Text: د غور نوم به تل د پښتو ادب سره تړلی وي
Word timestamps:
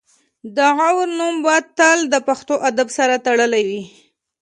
د 0.55 0.57
غور 0.75 1.09
نوم 1.19 1.35
به 1.45 1.55
تل 1.77 1.99
د 2.13 2.15
پښتو 2.27 2.55
ادب 2.69 2.87
سره 2.97 3.15
تړلی 3.25 3.63
وي 3.69 3.83